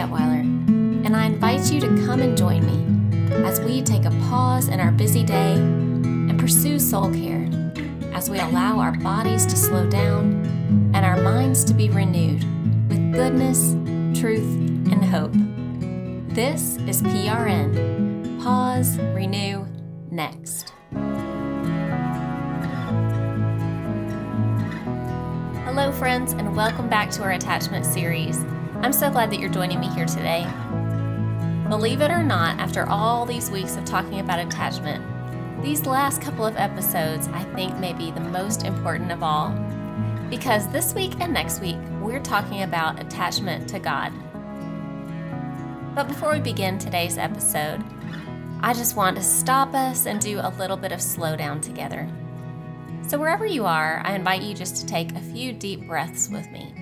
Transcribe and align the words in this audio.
Detweiler, 0.00 0.40
and 1.04 1.14
I 1.14 1.26
invite 1.26 1.70
you 1.70 1.78
to 1.80 1.86
come 2.06 2.22
and 2.22 2.34
join 2.34 2.64
me 2.64 3.44
as 3.44 3.60
we 3.60 3.82
take 3.82 4.06
a 4.06 4.10
pause 4.30 4.68
in 4.68 4.80
our 4.80 4.90
busy 4.90 5.22
day 5.22 5.52
and 5.52 6.40
pursue 6.40 6.78
soul 6.78 7.12
care 7.12 7.46
as 8.14 8.30
we 8.30 8.38
allow 8.38 8.78
our 8.78 8.92
bodies 8.92 9.44
to 9.44 9.56
slow 9.56 9.86
down 9.90 10.42
and 10.94 11.04
our 11.04 11.20
minds 11.20 11.64
to 11.64 11.74
be 11.74 11.90
renewed 11.90 12.42
with 12.88 13.12
goodness, 13.12 13.72
truth, 14.18 14.56
and 14.90 15.04
hope. 15.04 15.34
This 16.34 16.78
is 16.88 17.02
PRN 17.02 18.42
Pause, 18.42 18.96
Renew, 19.14 19.66
Next. 20.10 20.72
Hello, 25.66 25.92
friends, 25.92 26.32
and 26.32 26.56
welcome 26.56 26.88
back 26.88 27.10
to 27.10 27.22
our 27.22 27.32
attachment 27.32 27.84
series. 27.84 28.42
I'm 28.82 28.94
so 28.94 29.10
glad 29.10 29.30
that 29.30 29.40
you're 29.40 29.50
joining 29.50 29.78
me 29.78 29.88
here 29.88 30.06
today. 30.06 30.50
Believe 31.68 32.00
it 32.00 32.10
or 32.10 32.22
not, 32.22 32.58
after 32.58 32.88
all 32.88 33.26
these 33.26 33.50
weeks 33.50 33.76
of 33.76 33.84
talking 33.84 34.20
about 34.20 34.38
attachment, 34.38 35.04
these 35.62 35.84
last 35.84 36.22
couple 36.22 36.46
of 36.46 36.56
episodes 36.56 37.28
I 37.28 37.44
think 37.54 37.76
may 37.76 37.92
be 37.92 38.10
the 38.10 38.20
most 38.20 38.64
important 38.64 39.12
of 39.12 39.22
all. 39.22 39.50
Because 40.30 40.66
this 40.72 40.94
week 40.94 41.12
and 41.20 41.30
next 41.30 41.60
week, 41.60 41.76
we're 42.00 42.22
talking 42.22 42.62
about 42.62 42.98
attachment 42.98 43.68
to 43.68 43.78
God. 43.78 44.14
But 45.94 46.08
before 46.08 46.32
we 46.32 46.40
begin 46.40 46.78
today's 46.78 47.18
episode, 47.18 47.84
I 48.62 48.72
just 48.72 48.96
want 48.96 49.14
to 49.18 49.22
stop 49.22 49.74
us 49.74 50.06
and 50.06 50.22
do 50.22 50.40
a 50.40 50.54
little 50.56 50.78
bit 50.78 50.92
of 50.92 51.00
slowdown 51.00 51.60
together. 51.60 52.08
So, 53.06 53.18
wherever 53.18 53.44
you 53.44 53.66
are, 53.66 54.00
I 54.06 54.14
invite 54.14 54.40
you 54.40 54.54
just 54.54 54.76
to 54.76 54.86
take 54.86 55.12
a 55.12 55.20
few 55.20 55.52
deep 55.52 55.86
breaths 55.86 56.30
with 56.30 56.50
me. 56.50 56.79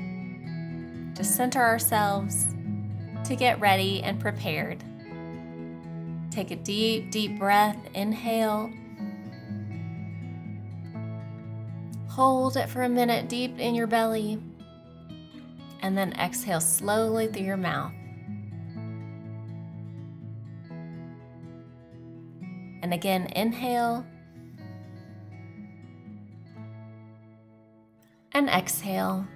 To 1.19 1.25
center 1.25 1.61
ourselves, 1.61 2.47
to 3.25 3.35
get 3.35 3.59
ready 3.59 4.05
and 4.05 4.21
prepared. 4.21 4.85
Take 6.31 6.53
a 6.53 6.57
deep, 6.57 7.11
deep 7.11 7.37
breath. 7.37 7.77
Inhale. 7.93 8.71
Hold 12.07 12.57
it 12.57 12.69
for 12.69 12.83
a 12.83 12.89
minute 12.89 13.29
deep 13.29 13.59
in 13.59 13.75
your 13.75 13.89
belly. 13.89 14.41
And 15.83 15.99
then 15.99 16.13
exhale 16.13 16.61
slowly 16.61 17.27
through 17.27 17.47
your 17.47 17.57
mouth. 17.57 17.93
And 22.81 22.95
again, 22.95 23.27
inhale. 23.35 24.07
and 28.39 28.49
exhale. 28.49 29.27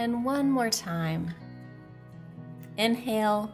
And 0.00 0.24
one 0.24 0.50
more 0.50 0.70
time. 0.70 1.34
Inhale 2.78 3.52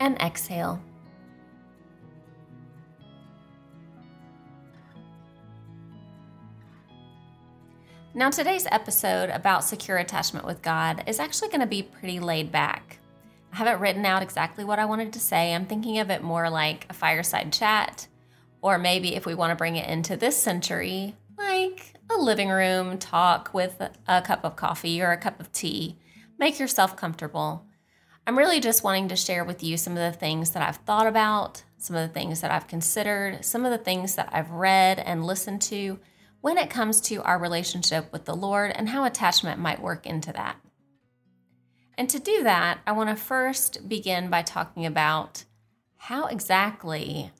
and 0.00 0.20
exhale. 0.20 0.82
Now, 8.14 8.30
today's 8.30 8.66
episode 8.72 9.30
about 9.30 9.62
secure 9.62 9.98
attachment 9.98 10.44
with 10.44 10.62
God 10.62 11.04
is 11.06 11.20
actually 11.20 11.50
going 11.50 11.60
to 11.60 11.68
be 11.68 11.84
pretty 11.84 12.18
laid 12.18 12.50
back. 12.50 12.98
I 13.52 13.58
haven't 13.58 13.78
written 13.78 14.04
out 14.04 14.24
exactly 14.24 14.64
what 14.64 14.80
I 14.80 14.86
wanted 14.86 15.12
to 15.12 15.20
say. 15.20 15.54
I'm 15.54 15.66
thinking 15.66 16.00
of 16.00 16.10
it 16.10 16.24
more 16.24 16.50
like 16.50 16.84
a 16.90 16.94
fireside 16.94 17.52
chat, 17.52 18.08
or 18.60 18.76
maybe 18.76 19.14
if 19.14 19.24
we 19.24 19.36
want 19.36 19.52
to 19.52 19.56
bring 19.56 19.76
it 19.76 19.88
into 19.88 20.16
this 20.16 20.36
century, 20.36 21.14
a 22.16 22.22
living 22.22 22.48
room 22.48 22.98
talk 22.98 23.52
with 23.52 23.80
a 24.06 24.22
cup 24.22 24.44
of 24.44 24.56
coffee 24.56 25.02
or 25.02 25.12
a 25.12 25.18
cup 25.18 25.38
of 25.38 25.52
tea. 25.52 25.96
Make 26.38 26.58
yourself 26.58 26.96
comfortable. 26.96 27.66
I'm 28.26 28.38
really 28.38 28.58
just 28.58 28.82
wanting 28.82 29.08
to 29.08 29.16
share 29.16 29.44
with 29.44 29.62
you 29.62 29.76
some 29.76 29.92
of 29.92 30.12
the 30.12 30.18
things 30.18 30.50
that 30.52 30.62
I've 30.66 30.78
thought 30.78 31.06
about, 31.06 31.62
some 31.76 31.94
of 31.94 32.08
the 32.08 32.12
things 32.12 32.40
that 32.40 32.50
I've 32.50 32.66
considered, 32.66 33.44
some 33.44 33.64
of 33.64 33.70
the 33.70 33.78
things 33.78 34.14
that 34.14 34.30
I've 34.32 34.50
read 34.50 34.98
and 34.98 35.26
listened 35.26 35.60
to 35.62 35.98
when 36.40 36.56
it 36.56 36.70
comes 36.70 37.00
to 37.02 37.22
our 37.22 37.38
relationship 37.38 38.10
with 38.12 38.24
the 38.24 38.34
Lord 38.34 38.72
and 38.74 38.88
how 38.88 39.04
attachment 39.04 39.60
might 39.60 39.82
work 39.82 40.06
into 40.06 40.32
that. 40.32 40.56
And 41.98 42.08
to 42.08 42.18
do 42.18 42.42
that, 42.42 42.80
I 42.86 42.92
want 42.92 43.10
to 43.10 43.16
first 43.16 43.88
begin 43.88 44.30
by 44.30 44.42
talking 44.42 44.86
about 44.86 45.44
how 45.96 46.26
exactly 46.26 47.30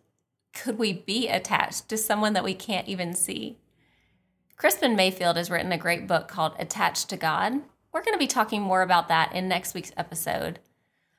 could 0.52 0.78
we 0.78 0.92
be 0.92 1.28
attached 1.28 1.88
to 1.88 1.96
someone 1.96 2.34
that 2.34 2.44
we 2.44 2.54
can't 2.54 2.88
even 2.88 3.14
see? 3.14 3.58
Crispin 4.56 4.96
Mayfield 4.96 5.36
has 5.36 5.50
written 5.50 5.72
a 5.72 5.78
great 5.78 6.06
book 6.06 6.28
called 6.28 6.54
Attached 6.58 7.08
to 7.10 7.16
God. 7.16 7.60
We're 7.92 8.02
going 8.02 8.14
to 8.14 8.18
be 8.18 8.26
talking 8.26 8.62
more 8.62 8.82
about 8.82 9.08
that 9.08 9.32
in 9.34 9.48
next 9.48 9.74
week's 9.74 9.92
episode. 9.96 10.58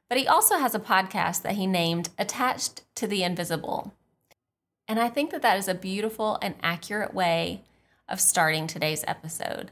But 0.10 0.18
he 0.18 0.28
also 0.28 0.58
has 0.58 0.74
a 0.74 0.80
podcast 0.80 1.42
that 1.44 1.56
he 1.56 1.68
named 1.68 2.10
Attached 2.18 2.84
to 2.96 3.08
the 3.08 3.24
Invisible. 3.24 3.94
And 4.88 5.00
I 5.00 5.10
think 5.10 5.32
that 5.32 5.42
that 5.42 5.58
is 5.58 5.68
a 5.68 5.76
beautiful 5.76 6.40
and 6.42 6.56
accurate 6.64 7.14
way 7.14 7.62
of 8.08 8.22
starting 8.22 8.68
today's 8.68 9.04
episode. 9.08 9.72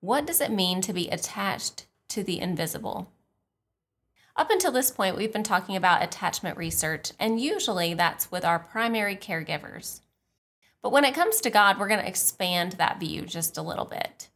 What 0.00 0.26
does 0.26 0.40
it 0.40 0.50
mean 0.50 0.80
to 0.80 0.92
be 0.92 1.08
attached 1.08 1.86
to 2.08 2.22
the 2.22 2.40
invisible. 2.40 3.10
Up 4.36 4.50
until 4.50 4.72
this 4.72 4.90
point, 4.90 5.16
we've 5.16 5.32
been 5.32 5.42
talking 5.42 5.76
about 5.76 6.02
attachment 6.02 6.56
research, 6.58 7.12
and 7.18 7.40
usually 7.40 7.94
that's 7.94 8.30
with 8.30 8.44
our 8.44 8.58
primary 8.58 9.16
caregivers. 9.16 10.00
But 10.82 10.92
when 10.92 11.04
it 11.04 11.14
comes 11.14 11.40
to 11.40 11.50
God, 11.50 11.78
we're 11.78 11.88
going 11.88 12.00
to 12.00 12.08
expand 12.08 12.72
that 12.72 13.00
view 13.00 13.22
just 13.22 13.56
a 13.56 13.62
little 13.62 13.84
bit, 13.84 14.28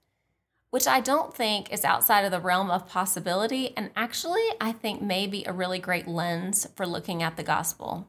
which 0.70 0.86
I 0.86 1.00
don't 1.00 1.34
think 1.34 1.72
is 1.72 1.84
outside 1.84 2.24
of 2.24 2.30
the 2.30 2.40
realm 2.40 2.70
of 2.70 2.88
possibility, 2.88 3.76
and 3.76 3.90
actually, 3.94 4.46
I 4.60 4.72
think 4.72 5.00
may 5.00 5.26
be 5.26 5.44
a 5.44 5.52
really 5.52 5.78
great 5.78 6.08
lens 6.08 6.66
for 6.74 6.86
looking 6.86 7.22
at 7.22 7.36
the 7.36 7.42
gospel. 7.42 8.08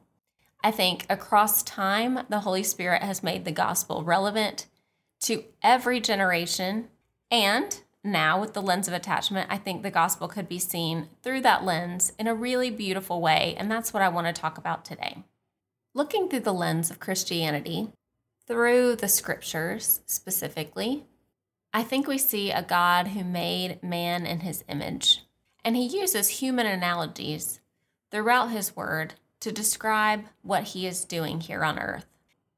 I 0.64 0.70
think 0.70 1.06
across 1.08 1.62
time, 1.62 2.20
the 2.28 2.40
Holy 2.40 2.62
Spirit 2.62 3.02
has 3.02 3.22
made 3.22 3.44
the 3.44 3.52
gospel 3.52 4.04
relevant 4.04 4.66
to 5.22 5.44
every 5.62 6.00
generation 6.00 6.88
and 7.30 7.80
now 8.04 8.40
with 8.40 8.52
the 8.52 8.62
lens 8.62 8.88
of 8.88 8.94
attachment, 8.94 9.48
I 9.50 9.56
think 9.56 9.82
the 9.82 9.90
gospel 9.90 10.28
could 10.28 10.48
be 10.48 10.58
seen 10.58 11.08
through 11.22 11.40
that 11.42 11.64
lens 11.64 12.12
in 12.18 12.26
a 12.26 12.34
really 12.34 12.70
beautiful 12.70 13.20
way, 13.20 13.54
and 13.56 13.70
that's 13.70 13.94
what 13.94 14.02
I 14.02 14.08
want 14.08 14.26
to 14.26 14.38
talk 14.38 14.58
about 14.58 14.84
today. 14.84 15.22
Looking 15.94 16.28
through 16.28 16.40
the 16.40 16.52
lens 16.52 16.90
of 16.90 17.00
Christianity, 17.00 17.90
through 18.46 18.96
the 18.96 19.08
scriptures 19.08 20.00
specifically, 20.06 21.04
I 21.72 21.82
think 21.82 22.06
we 22.06 22.18
see 22.18 22.50
a 22.50 22.62
God 22.62 23.08
who 23.08 23.24
made 23.24 23.82
man 23.82 24.26
in 24.26 24.40
his 24.40 24.64
image, 24.68 25.22
and 25.64 25.76
he 25.76 25.86
uses 25.86 26.28
human 26.28 26.66
analogies 26.66 27.60
throughout 28.10 28.50
his 28.50 28.76
word 28.76 29.14
to 29.40 29.52
describe 29.52 30.24
what 30.42 30.64
he 30.64 30.86
is 30.86 31.04
doing 31.04 31.40
here 31.40 31.64
on 31.64 31.78
earth. 31.78 32.06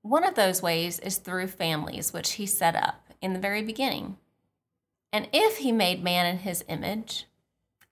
One 0.03 0.25
of 0.25 0.35
those 0.35 0.61
ways 0.61 0.99
is 0.99 1.17
through 1.17 1.47
families, 1.47 2.13
which 2.13 2.33
he 2.33 2.47
set 2.47 2.75
up 2.75 3.13
in 3.23 3.33
the 3.33 3.39
very 3.39 3.63
beginning. 3.63 4.19
And 5.13 5.29
if 5.33 5.59
he 5.59 5.73
made 5.73 6.03
man 6.03 6.27
in 6.27 6.39
his 6.39 6.65
image, 6.69 7.27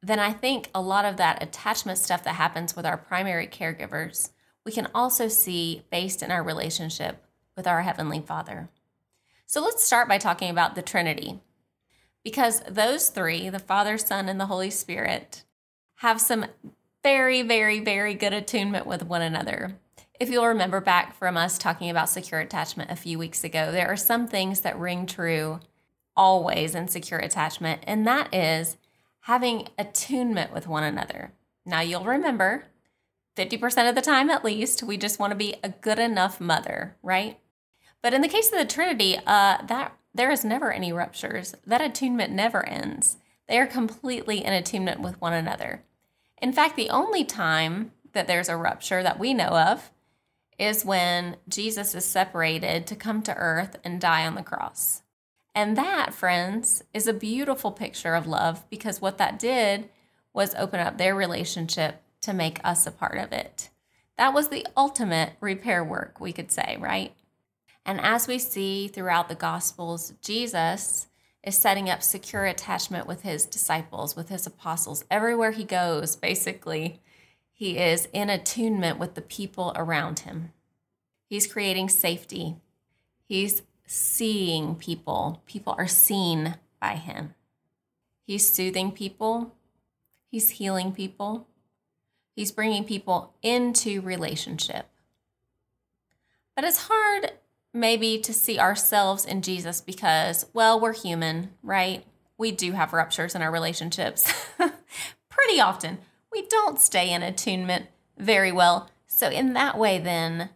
then 0.02 0.18
I 0.18 0.32
think 0.32 0.68
a 0.74 0.82
lot 0.82 1.04
of 1.04 1.16
that 1.18 1.42
attachment 1.42 1.98
stuff 1.98 2.24
that 2.24 2.34
happens 2.34 2.74
with 2.74 2.84
our 2.84 2.96
primary 2.96 3.46
caregivers, 3.46 4.30
we 4.64 4.72
can 4.72 4.88
also 4.94 5.28
see 5.28 5.84
based 5.90 6.22
in 6.22 6.30
our 6.30 6.42
relationship 6.42 7.24
with 7.56 7.66
our 7.66 7.82
Heavenly 7.82 8.20
Father. 8.20 8.68
So 9.46 9.60
let's 9.60 9.84
start 9.84 10.08
by 10.08 10.18
talking 10.18 10.50
about 10.50 10.74
the 10.74 10.82
Trinity. 10.82 11.40
Because 12.24 12.60
those 12.68 13.08
three, 13.08 13.48
the 13.48 13.58
Father, 13.58 13.98
Son, 13.98 14.28
and 14.28 14.38
the 14.38 14.46
Holy 14.46 14.70
Spirit, 14.70 15.42
have 15.96 16.20
some 16.20 16.46
very, 17.02 17.42
very, 17.42 17.80
very 17.80 18.14
good 18.14 18.32
attunement 18.32 18.86
with 18.86 19.02
one 19.02 19.22
another. 19.22 19.76
If 20.18 20.30
you'll 20.30 20.46
remember 20.46 20.80
back 20.80 21.16
from 21.18 21.36
us 21.36 21.58
talking 21.58 21.90
about 21.90 22.08
secure 22.08 22.40
attachment 22.40 22.90
a 22.90 22.96
few 22.96 23.18
weeks 23.18 23.42
ago, 23.42 23.72
there 23.72 23.88
are 23.88 23.96
some 23.96 24.28
things 24.28 24.60
that 24.60 24.78
ring 24.78 25.04
true 25.04 25.60
always 26.16 26.74
in 26.74 26.88
secure 26.88 27.18
attachment, 27.18 27.82
and 27.86 28.06
that 28.06 28.32
is 28.32 28.76
having 29.20 29.68
attunement 29.78 30.52
with 30.52 30.68
one 30.68 30.84
another. 30.84 31.32
Now, 31.64 31.80
you'll 31.80 32.04
remember 32.04 32.64
50% 33.36 33.88
of 33.88 33.94
the 33.94 34.02
time 34.02 34.30
at 34.30 34.44
least, 34.44 34.82
we 34.82 34.96
just 34.96 35.18
want 35.18 35.30
to 35.30 35.36
be 35.36 35.56
a 35.62 35.70
good 35.70 35.98
enough 35.98 36.40
mother, 36.40 36.96
right? 37.02 37.38
But 38.02 38.14
in 38.14 38.20
the 38.20 38.28
case 38.28 38.52
of 38.52 38.58
the 38.58 38.64
Trinity, 38.64 39.16
uh, 39.26 39.64
that 39.66 39.96
there 40.14 40.30
is 40.30 40.44
never 40.44 40.72
any 40.72 40.92
ruptures. 40.92 41.54
That 41.66 41.80
attunement 41.80 42.32
never 42.32 42.66
ends. 42.68 43.16
They 43.48 43.58
are 43.58 43.66
completely 43.66 44.44
in 44.44 44.52
attunement 44.52 45.00
with 45.00 45.20
one 45.20 45.32
another. 45.32 45.84
In 46.40 46.52
fact, 46.52 46.76
the 46.76 46.90
only 46.90 47.24
time 47.24 47.92
that 48.12 48.26
there's 48.26 48.48
a 48.48 48.56
rupture 48.56 49.02
that 49.02 49.18
we 49.18 49.32
know 49.32 49.48
of 49.48 49.90
is 50.58 50.84
when 50.84 51.36
Jesus 51.48 51.94
is 51.94 52.04
separated 52.04 52.86
to 52.86 52.96
come 52.96 53.22
to 53.22 53.34
earth 53.34 53.76
and 53.84 54.00
die 54.00 54.26
on 54.26 54.34
the 54.34 54.42
cross. 54.42 55.02
And 55.54 55.76
that, 55.76 56.14
friends, 56.14 56.82
is 56.92 57.06
a 57.06 57.12
beautiful 57.12 57.72
picture 57.72 58.14
of 58.14 58.26
love 58.26 58.68
because 58.70 59.00
what 59.00 59.18
that 59.18 59.38
did 59.38 59.88
was 60.32 60.54
open 60.54 60.80
up 60.80 60.98
their 60.98 61.14
relationship 61.14 62.02
to 62.22 62.32
make 62.32 62.60
us 62.64 62.86
a 62.86 62.90
part 62.90 63.18
of 63.18 63.32
it. 63.32 63.70
That 64.16 64.34
was 64.34 64.48
the 64.48 64.66
ultimate 64.76 65.32
repair 65.40 65.82
work, 65.82 66.20
we 66.20 66.32
could 66.32 66.50
say, 66.50 66.76
right? 66.80 67.14
And 67.84 68.00
as 68.00 68.28
we 68.28 68.38
see 68.38 68.88
throughout 68.88 69.28
the 69.28 69.34
Gospels, 69.34 70.14
Jesus 70.22 71.08
is 71.42 71.58
setting 71.58 71.90
up 71.90 72.02
secure 72.02 72.44
attachment 72.44 73.06
with 73.06 73.22
his 73.22 73.44
disciples, 73.44 74.14
with 74.14 74.28
his 74.28 74.46
apostles. 74.46 75.04
Everywhere 75.10 75.50
he 75.50 75.64
goes, 75.64 76.14
basically, 76.14 77.00
he 77.52 77.78
is 77.78 78.08
in 78.12 78.30
attunement 78.30 78.98
with 78.98 79.14
the 79.14 79.22
people 79.22 79.72
around 79.74 80.20
him. 80.20 80.52
He's 81.28 81.46
creating 81.46 81.88
safety. 81.88 82.56
He's 83.26 83.62
seeing 83.86 84.76
people. 84.76 85.42
People 85.46 85.74
are 85.76 85.88
seen 85.88 86.56
by 86.80 86.94
him. 86.94 87.34
He's 88.24 88.52
soothing 88.52 88.92
people. 88.92 89.54
He's 90.30 90.50
healing 90.50 90.92
people. 90.92 91.48
He's 92.34 92.52
bringing 92.52 92.84
people 92.84 93.34
into 93.42 94.00
relationship. 94.00 94.86
But 96.54 96.64
it's 96.64 96.88
hard 96.88 97.32
maybe 97.72 98.18
to 98.18 98.32
see 98.32 98.58
ourselves 98.58 99.24
in 99.24 99.42
Jesus 99.42 99.80
because, 99.80 100.46
well, 100.52 100.78
we're 100.78 100.92
human, 100.92 101.50
right? 101.62 102.04
We 102.38 102.52
do 102.52 102.72
have 102.72 102.92
ruptures 102.92 103.34
in 103.34 103.42
our 103.42 103.50
relationships 103.50 104.30
pretty 105.28 105.60
often. 105.60 105.98
We 106.30 106.46
don't 106.46 106.80
stay 106.80 107.12
in 107.12 107.22
attunement 107.22 107.86
very 108.18 108.52
well. 108.52 108.90
So, 109.06 109.28
in 109.28 109.52
that 109.52 109.78
way, 109.78 109.98
then, 109.98 110.50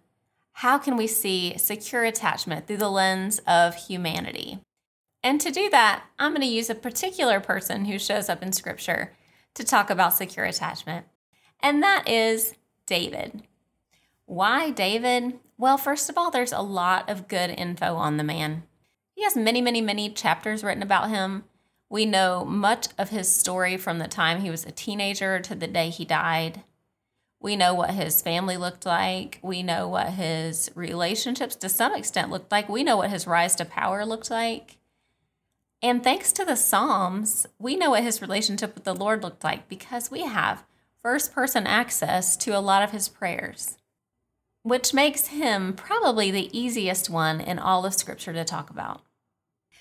how 0.52 0.78
can 0.78 0.96
we 0.96 1.06
see 1.06 1.58
secure 1.58 2.04
attachment 2.04 2.66
through 2.66 2.78
the 2.78 2.90
lens 2.90 3.40
of 3.46 3.74
humanity? 3.74 4.60
And 5.22 5.40
to 5.40 5.50
do 5.50 5.68
that, 5.70 6.04
I'm 6.18 6.32
going 6.32 6.40
to 6.40 6.46
use 6.46 6.70
a 6.70 6.74
particular 6.74 7.40
person 7.40 7.84
who 7.84 7.98
shows 7.98 8.28
up 8.28 8.42
in 8.42 8.52
scripture 8.52 9.12
to 9.54 9.64
talk 9.64 9.90
about 9.90 10.14
secure 10.14 10.46
attachment, 10.46 11.06
and 11.60 11.82
that 11.82 12.08
is 12.08 12.54
David. 12.86 13.42
Why 14.24 14.70
David? 14.70 15.38
Well, 15.58 15.78
first 15.78 16.10
of 16.10 16.18
all, 16.18 16.30
there's 16.30 16.52
a 16.52 16.60
lot 16.60 17.08
of 17.08 17.28
good 17.28 17.50
info 17.50 17.96
on 17.96 18.18
the 18.18 18.24
man. 18.24 18.64
He 19.14 19.24
has 19.24 19.36
many, 19.36 19.62
many, 19.62 19.80
many 19.80 20.10
chapters 20.10 20.62
written 20.62 20.82
about 20.82 21.08
him. 21.08 21.44
We 21.88 22.04
know 22.04 22.44
much 22.44 22.88
of 22.98 23.08
his 23.08 23.34
story 23.34 23.78
from 23.78 23.98
the 23.98 24.08
time 24.08 24.40
he 24.40 24.50
was 24.50 24.66
a 24.66 24.70
teenager 24.70 25.40
to 25.40 25.54
the 25.54 25.66
day 25.66 25.88
he 25.88 26.04
died. 26.04 26.62
We 27.40 27.56
know 27.56 27.72
what 27.72 27.90
his 27.90 28.20
family 28.20 28.58
looked 28.58 28.84
like. 28.84 29.38
We 29.42 29.62
know 29.62 29.88
what 29.88 30.10
his 30.10 30.70
relationships 30.74 31.56
to 31.56 31.68
some 31.68 31.94
extent 31.94 32.30
looked 32.30 32.52
like. 32.52 32.68
We 32.68 32.84
know 32.84 32.98
what 32.98 33.10
his 33.10 33.26
rise 33.26 33.54
to 33.56 33.64
power 33.64 34.04
looked 34.04 34.30
like. 34.30 34.76
And 35.80 36.02
thanks 36.02 36.32
to 36.32 36.44
the 36.44 36.56
Psalms, 36.56 37.46
we 37.58 37.76
know 37.76 37.90
what 37.90 38.02
his 38.02 38.20
relationship 38.20 38.74
with 38.74 38.84
the 38.84 38.94
Lord 38.94 39.22
looked 39.22 39.44
like 39.44 39.68
because 39.68 40.10
we 40.10 40.22
have 40.22 40.64
first 41.00 41.32
person 41.32 41.66
access 41.66 42.36
to 42.38 42.56
a 42.56 42.60
lot 42.60 42.82
of 42.82 42.90
his 42.90 43.08
prayers 43.08 43.75
which 44.66 44.92
makes 44.92 45.28
him 45.28 45.72
probably 45.74 46.32
the 46.32 46.58
easiest 46.58 47.08
one 47.08 47.40
in 47.40 47.56
all 47.56 47.86
of 47.86 47.94
Scripture 47.94 48.32
to 48.32 48.44
talk 48.44 48.68
about. 48.68 49.00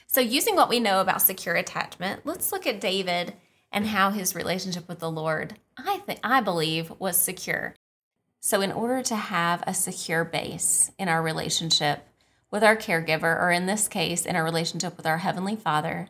So, 0.06 0.22
using 0.22 0.56
what 0.56 0.70
we 0.70 0.80
know 0.80 1.02
about 1.02 1.24
secure 1.24 1.56
attachment, 1.56 2.22
let's 2.24 2.52
look 2.52 2.68
at 2.68 2.80
David 2.80 3.34
and 3.72 3.88
how 3.88 4.12
his 4.12 4.36
relationship 4.36 4.88
with 4.88 5.00
the 5.00 5.10
Lord, 5.10 5.56
I 5.76 5.98
think, 6.06 6.20
I 6.24 6.40
believe, 6.40 6.94
was 7.00 7.18
secure. 7.18 7.74
So, 8.40 8.62
in 8.62 8.72
order 8.72 9.02
to 9.02 9.16
have 9.16 9.64
a 9.66 9.74
secure 9.74 10.24
base 10.24 10.92
in 11.00 11.10
our 11.10 11.24
relationship 11.24 12.08
with 12.52 12.64
our 12.64 12.78
caregiver, 12.78 13.42
or 13.42 13.50
in 13.50 13.66
this 13.66 13.88
case, 13.88 14.24
in 14.24 14.36
our 14.36 14.44
relationship 14.44 14.98
with 14.98 15.08
our 15.08 15.18
Heavenly 15.18 15.56
Father, 15.56 16.10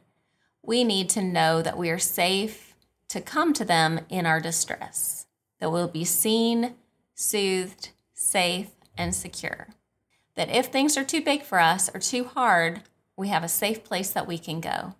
we 0.62 0.84
need 0.84 1.08
to 1.12 1.22
know 1.22 1.62
that 1.62 1.78
we 1.78 1.90
are 1.90 1.98
safe 1.98 2.76
to 3.08 3.22
come 3.22 3.54
to 3.54 3.64
them 3.64 4.02
in 4.10 4.26
our 4.26 4.42
distress, 4.42 5.28
that 5.62 5.72
we'll 5.72 5.88
be 5.88 6.04
seen, 6.04 6.76
soothed, 7.14 7.92
safe, 8.16 8.72
and 8.98 9.14
secure. 9.14 9.68
That 10.36 10.50
if 10.50 10.68
things 10.68 10.98
are 10.98 11.04
too 11.04 11.22
big 11.22 11.44
for 11.44 11.60
us 11.60 11.90
or 11.94 12.00
too 12.00 12.24
hard, 12.24 12.82
we 13.16 13.28
have 13.28 13.44
a 13.44 13.50
safe 13.50 13.84
place 13.84 14.10
that 14.10 14.28
we 14.28 14.38
can 14.38 14.60
go. 14.60 14.96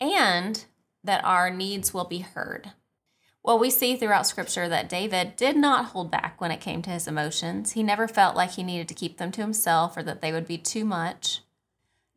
And 0.00 0.64
that 1.02 1.24
our 1.24 1.50
needs 1.50 1.92
will 1.92 2.04
be 2.04 2.20
heard. 2.20 2.72
Well, 3.42 3.58
we 3.58 3.68
see 3.68 3.94
throughout 3.96 4.26
scripture 4.26 4.70
that 4.70 4.88
David 4.88 5.36
did 5.36 5.54
not 5.56 5.86
hold 5.86 6.10
back 6.10 6.40
when 6.40 6.50
it 6.50 6.62
came 6.62 6.80
to 6.82 6.90
his 6.90 7.06
emotions. 7.06 7.72
He 7.72 7.82
never 7.82 8.08
felt 8.08 8.34
like 8.34 8.52
he 8.52 8.62
needed 8.62 8.88
to 8.88 8.94
keep 8.94 9.18
them 9.18 9.30
to 9.32 9.42
himself 9.42 9.96
or 9.98 10.02
that 10.02 10.22
they 10.22 10.32
would 10.32 10.46
be 10.46 10.56
too 10.56 10.84
much. 10.84 11.42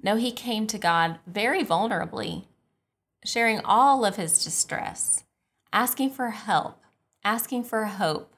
No, 0.02 0.16
he 0.16 0.32
came 0.32 0.68
to 0.68 0.78
God 0.78 1.20
very 1.28 1.64
vulnerably, 1.64 2.46
sharing 3.26 3.60
all 3.66 4.06
of 4.06 4.16
his 4.16 4.42
distress, 4.42 5.26
asking 5.74 6.12
for 6.12 6.30
help, 6.30 6.82
asking 7.26 7.66
for 7.66 7.84
hope, 7.86 8.34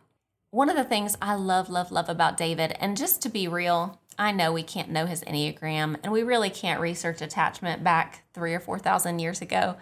one 0.52 0.70
of 0.70 0.76
the 0.76 0.84
things 0.84 1.16
I 1.22 1.36
love, 1.36 1.70
love, 1.70 1.92
love 1.92 2.10
about 2.10 2.38
David, 2.38 2.76
and 2.80 2.98
just 2.98 3.22
to 3.22 3.30
be 3.30 3.48
real, 3.48 4.00
I 4.18 4.32
know 4.32 4.52
we 4.52 4.64
can't 4.64 4.90
know 4.90 5.06
his 5.06 5.24
Enneagram 5.24 5.98
and 6.04 6.12
we 6.12 6.24
really 6.24 6.50
can't 6.50 6.82
research 6.82 7.22
attachment 7.22 7.84
back 7.84 8.24
three 8.34 8.54
or 8.54 8.60
4,000 8.60 9.20
years 9.20 9.42
ago. 9.42 9.78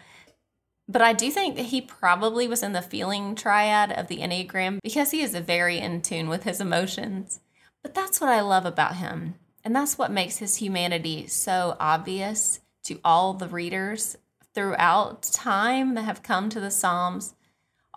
But 0.89 1.01
I 1.01 1.13
do 1.13 1.31
think 1.31 1.55
that 1.55 1.65
he 1.65 1.81
probably 1.81 2.47
was 2.47 2.63
in 2.63 2.73
the 2.73 2.81
feeling 2.81 3.35
triad 3.35 3.91
of 3.91 4.07
the 4.07 4.19
Enneagram 4.19 4.79
because 4.83 5.11
he 5.11 5.21
is 5.21 5.35
very 5.35 5.79
in 5.79 6.01
tune 6.01 6.29
with 6.29 6.43
his 6.43 6.61
emotions. 6.61 7.41
But 7.81 7.93
that's 7.93 8.21
what 8.21 8.29
I 8.29 8.41
love 8.41 8.65
about 8.65 8.97
him. 8.97 9.35
And 9.63 9.75
that's 9.75 9.97
what 9.97 10.11
makes 10.11 10.37
his 10.37 10.57
humanity 10.57 11.27
so 11.27 11.75
obvious 11.79 12.59
to 12.83 12.99
all 13.03 13.33
the 13.33 13.49
readers 13.49 14.17
throughout 14.53 15.23
time 15.23 15.93
that 15.95 16.03
have 16.03 16.23
come 16.23 16.49
to 16.49 16.59
the 16.59 16.71
Psalms 16.71 17.35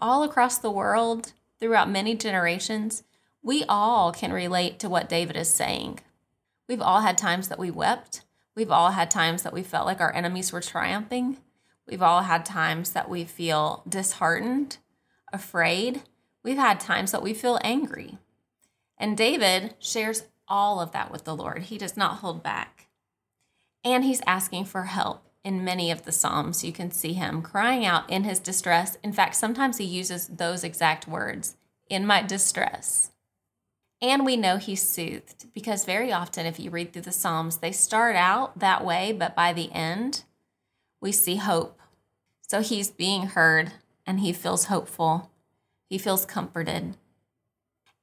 all 0.00 0.22
across 0.22 0.58
the 0.58 0.70
world 0.70 1.32
throughout 1.60 1.90
many 1.90 2.14
generations, 2.14 3.02
we 3.42 3.64
all 3.68 4.12
can 4.12 4.32
relate 4.32 4.78
to 4.80 4.88
what 4.88 5.08
David 5.08 5.36
is 5.36 5.48
saying. 5.48 6.00
We've 6.68 6.80
all 6.80 7.00
had 7.00 7.18
times 7.18 7.48
that 7.48 7.58
we 7.58 7.70
wept. 7.70 8.22
We've 8.54 8.70
all 8.70 8.90
had 8.90 9.10
times 9.10 9.42
that 9.42 9.52
we 9.52 9.62
felt 9.62 9.86
like 9.86 10.00
our 10.00 10.14
enemies 10.14 10.52
were 10.52 10.60
triumphing. 10.60 11.38
We've 11.86 12.02
all 12.02 12.22
had 12.22 12.44
times 12.44 12.90
that 12.92 13.08
we 13.08 13.24
feel 13.24 13.82
disheartened, 13.88 14.78
afraid. 15.32 16.02
We've 16.44 16.56
had 16.56 16.80
times 16.80 17.12
that 17.12 17.22
we 17.22 17.34
feel 17.34 17.58
angry. 17.62 18.18
And 18.98 19.16
David 19.16 19.74
shares 19.78 20.24
all 20.46 20.80
of 20.80 20.92
that 20.92 21.10
with 21.10 21.24
the 21.24 21.34
Lord. 21.34 21.64
He 21.64 21.78
does 21.78 21.96
not 21.96 22.18
hold 22.18 22.42
back. 22.42 22.88
And 23.82 24.04
he's 24.04 24.20
asking 24.26 24.66
for 24.66 24.82
help 24.82 25.29
in 25.44 25.64
many 25.64 25.90
of 25.90 26.02
the 26.02 26.12
Psalms, 26.12 26.64
you 26.64 26.72
can 26.72 26.90
see 26.90 27.14
him 27.14 27.42
crying 27.42 27.84
out 27.84 28.08
in 28.10 28.24
his 28.24 28.38
distress. 28.38 28.98
In 29.02 29.12
fact, 29.12 29.36
sometimes 29.36 29.78
he 29.78 29.84
uses 29.84 30.26
those 30.26 30.64
exact 30.64 31.08
words 31.08 31.56
in 31.88 32.06
my 32.06 32.22
distress. 32.22 33.10
And 34.02 34.24
we 34.24 34.36
know 34.36 34.56
he's 34.56 34.82
soothed 34.82 35.46
because 35.52 35.84
very 35.84 36.12
often, 36.12 36.46
if 36.46 36.58
you 36.58 36.70
read 36.70 36.92
through 36.92 37.02
the 37.02 37.12
Psalms, 37.12 37.58
they 37.58 37.72
start 37.72 38.16
out 38.16 38.58
that 38.58 38.84
way, 38.84 39.12
but 39.12 39.36
by 39.36 39.52
the 39.52 39.70
end, 39.72 40.24
we 41.00 41.12
see 41.12 41.36
hope. 41.36 41.80
So 42.46 42.62
he's 42.62 42.90
being 42.90 43.28
heard 43.28 43.72
and 44.06 44.20
he 44.20 44.32
feels 44.32 44.64
hopeful, 44.64 45.30
he 45.88 45.98
feels 45.98 46.24
comforted. 46.24 46.96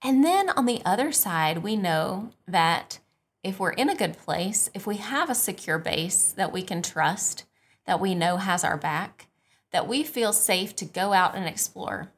And 0.04 0.24
then 0.24 0.50
on 0.52 0.66
the 0.66 0.82
other 0.86 1.12
side, 1.12 1.60
we 1.60 1.76
know 1.76 2.30
that 2.48 3.00
if 3.48 3.62
we're 3.62 3.72
in 3.72 3.90
a 3.90 3.96
good 3.96 4.18
place, 4.18 4.70
if 4.74 4.86
we 4.86 4.98
have 4.98 5.30
a 5.30 5.36
secure 5.36 5.80
base 5.80 6.34
that 6.34 6.52
we 6.52 6.62
can 6.62 6.82
trust, 6.82 7.46
that 7.86 8.00
we 8.00 8.14
know 8.14 8.36
has 8.36 8.62
our 8.62 8.76
back, 8.76 9.28
that 9.72 9.88
we 9.88 10.04
feel 10.04 10.34
safe 10.34 10.76
to 10.76 10.84
go 10.84 11.14
out 11.14 11.34
and 11.34 11.46
explore. 11.46 12.12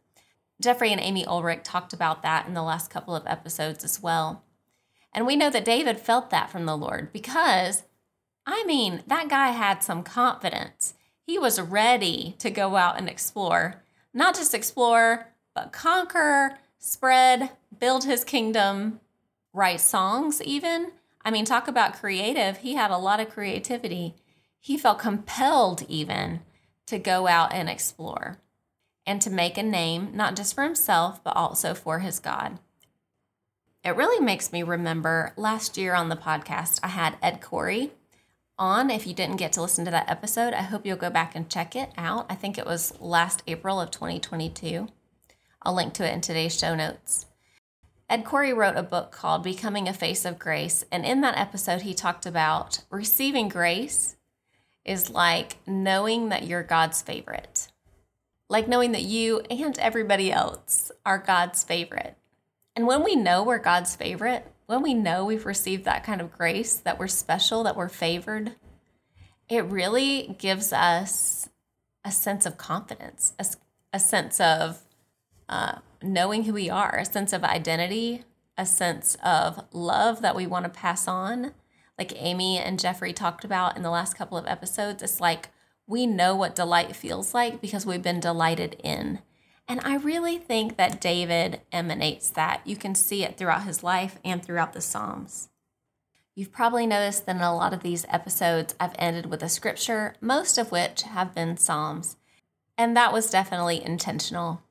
Jeffrey 0.59 0.91
and 0.91 0.99
Amy 0.99 1.23
Ulrich 1.27 1.61
talked 1.63 1.93
about 1.93 2.23
that 2.23 2.47
in 2.47 2.55
the 2.55 2.63
last 2.63 2.89
couple 2.89 3.15
of 3.15 3.27
episodes 3.27 3.83
as 3.83 4.01
well. 4.01 4.43
And 5.13 5.27
we 5.27 5.35
know 5.35 5.51
that 5.51 5.63
David 5.63 5.99
felt 5.99 6.31
that 6.31 6.49
from 6.49 6.65
the 6.65 6.75
Lord 6.75 7.13
because, 7.13 7.83
I 8.47 8.63
mean, 8.65 9.03
that 9.05 9.29
guy 9.29 9.49
had 9.49 9.83
some 9.83 10.01
confidence. 10.01 10.95
He 11.21 11.37
was 11.37 11.61
ready 11.61 12.35
to 12.39 12.49
go 12.49 12.75
out 12.75 12.97
and 12.97 13.07
explore, 13.07 13.83
not 14.15 14.33
just 14.33 14.55
explore, 14.55 15.27
but 15.53 15.71
conquer, 15.71 16.57
spread, 16.79 17.51
build 17.79 18.03
his 18.05 18.23
kingdom, 18.23 18.99
write 19.53 19.81
songs, 19.81 20.41
even. 20.41 20.93
I 21.23 21.31
mean, 21.31 21.45
talk 21.45 21.67
about 21.67 21.99
creative. 21.99 22.57
He 22.57 22.73
had 22.73 22.91
a 22.91 22.97
lot 22.97 23.19
of 23.19 23.29
creativity. 23.29 24.15
He 24.59 24.77
felt 24.77 24.99
compelled 24.99 25.83
even 25.87 26.41
to 26.87 26.97
go 26.99 27.27
out 27.27 27.53
and 27.53 27.69
explore 27.69 28.39
and 29.05 29.21
to 29.21 29.29
make 29.29 29.57
a 29.57 29.63
name, 29.63 30.11
not 30.13 30.35
just 30.35 30.53
for 30.53 30.63
himself, 30.63 31.23
but 31.23 31.35
also 31.35 31.73
for 31.73 31.99
his 31.99 32.19
God. 32.19 32.59
It 33.83 33.95
really 33.95 34.23
makes 34.23 34.51
me 34.51 34.61
remember 34.61 35.33
last 35.37 35.77
year 35.77 35.93
on 35.93 36.09
the 36.09 36.15
podcast, 36.15 36.79
I 36.83 36.89
had 36.89 37.17
Ed 37.21 37.41
Khouri 37.41 37.91
on. 38.57 38.89
If 38.89 39.07
you 39.07 39.13
didn't 39.13 39.37
get 39.37 39.53
to 39.53 39.61
listen 39.61 39.85
to 39.85 39.91
that 39.91 40.09
episode, 40.09 40.53
I 40.53 40.61
hope 40.61 40.85
you'll 40.85 40.97
go 40.97 41.09
back 41.09 41.33
and 41.35 41.49
check 41.49 41.75
it 41.75 41.91
out. 41.97 42.25
I 42.29 42.35
think 42.35 42.57
it 42.57 42.65
was 42.65 42.93
last 42.99 43.41
April 43.47 43.79
of 43.79 43.89
2022. 43.89 44.87
I'll 45.63 45.73
link 45.73 45.93
to 45.93 46.07
it 46.07 46.13
in 46.13 46.21
today's 46.21 46.57
show 46.57 46.75
notes. 46.75 47.25
Ed 48.09 48.25
Khouri 48.25 48.55
wrote 48.55 48.75
a 48.75 48.81
book 48.81 49.11
called 49.11 49.43
Becoming 49.43 49.87
a 49.87 49.93
Face 49.93 50.25
of 50.25 50.39
Grace. 50.39 50.83
And 50.91 51.05
in 51.05 51.21
that 51.21 51.37
episode, 51.37 51.81
he 51.81 51.93
talked 51.93 52.25
about 52.25 52.79
receiving 52.89 53.49
grace 53.49 54.15
is 54.83 55.11
like 55.11 55.57
knowing 55.67 56.29
that 56.29 56.47
you're 56.47 56.63
God's 56.63 57.03
favorite, 57.03 57.67
like 58.49 58.67
knowing 58.67 58.93
that 58.93 59.03
you 59.03 59.41
and 59.51 59.77
everybody 59.77 60.31
else 60.31 60.91
are 61.05 61.19
God's 61.19 61.63
favorite. 61.63 62.17
And 62.75 62.87
when 62.87 63.03
we 63.03 63.15
know 63.15 63.43
we're 63.43 63.59
God's 63.59 63.95
favorite, 63.95 64.51
when 64.65 64.81
we 64.81 64.95
know 64.95 65.23
we've 65.25 65.45
received 65.45 65.85
that 65.85 66.03
kind 66.03 66.19
of 66.19 66.31
grace, 66.31 66.77
that 66.77 66.97
we're 66.97 67.07
special, 67.07 67.61
that 67.63 67.75
we're 67.75 67.89
favored, 67.89 68.55
it 69.47 69.65
really 69.65 70.35
gives 70.39 70.73
us 70.73 71.49
a 72.03 72.11
sense 72.11 72.47
of 72.47 72.57
confidence, 72.57 73.33
a, 73.37 73.45
a 73.93 73.99
sense 73.99 74.39
of 74.39 74.81
uh, 75.47 75.79
knowing 76.01 76.43
who 76.43 76.53
we 76.53 76.69
are, 76.69 76.97
a 76.97 77.05
sense 77.05 77.33
of 77.33 77.43
identity, 77.43 78.23
a 78.57 78.65
sense 78.65 79.15
of 79.23 79.65
love 79.71 80.21
that 80.21 80.35
we 80.35 80.47
want 80.47 80.65
to 80.65 80.69
pass 80.69 81.07
on. 81.07 81.53
Like 81.97 82.13
Amy 82.15 82.57
and 82.57 82.79
Jeffrey 82.79 83.13
talked 83.13 83.43
about 83.43 83.75
in 83.75 83.83
the 83.83 83.89
last 83.89 84.15
couple 84.15 84.37
of 84.37 84.47
episodes, 84.47 85.03
it's 85.03 85.19
like 85.19 85.49
we 85.87 86.05
know 86.05 86.35
what 86.35 86.55
delight 86.55 86.95
feels 86.95 87.33
like 87.33 87.61
because 87.61 87.85
we've 87.85 88.01
been 88.01 88.19
delighted 88.19 88.75
in. 88.83 89.19
And 89.67 89.79
I 89.83 89.97
really 89.97 90.37
think 90.37 90.77
that 90.77 90.99
David 90.99 91.61
emanates 91.71 92.29
that. 92.31 92.61
You 92.65 92.75
can 92.75 92.95
see 92.95 93.23
it 93.23 93.37
throughout 93.37 93.63
his 93.63 93.83
life 93.83 94.19
and 94.25 94.43
throughout 94.43 94.73
the 94.73 94.81
Psalms. 94.81 95.49
You've 96.35 96.51
probably 96.51 96.87
noticed 96.87 97.25
that 97.25 97.35
in 97.35 97.41
a 97.41 97.55
lot 97.55 97.73
of 97.73 97.83
these 97.83 98.05
episodes, 98.09 98.73
I've 98.79 98.95
ended 98.97 99.25
with 99.27 99.43
a 99.43 99.49
scripture, 99.49 100.15
most 100.21 100.57
of 100.57 100.71
which 100.71 101.03
have 101.03 101.35
been 101.35 101.57
Psalms. 101.57 102.17
And 102.77 102.95
that 102.95 103.11
was 103.11 103.29
definitely 103.29 103.83
intentional. 103.83 104.61